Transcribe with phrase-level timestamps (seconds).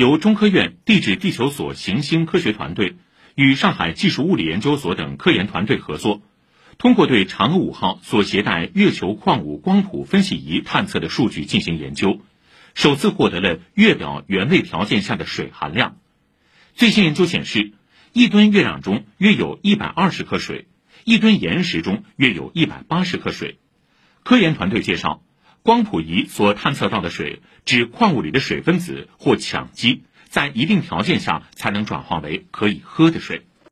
[0.00, 2.96] 由中科院地质地球所行星科学团队
[3.34, 6.22] 与上海技术物理研究所等科研团队合作，
[6.78, 12.18] 通过对嫦娥五号所携带月球矿物光谱分析仪探测的数据进行研究，
[12.72, 15.98] 首次获得了月表原位条件下的水含量。
[16.72, 17.72] 最新研究显示，
[18.14, 20.66] 一吨月壤中约有一百二十克水，
[21.04, 23.58] 一吨岩石中约有一百八十克水。
[24.22, 25.22] 科研团队介绍。
[25.62, 33.46] 光谱仪所探测到的水，指矿物里的水分子或羟基，在一定条件下才能转化为可以喝的水。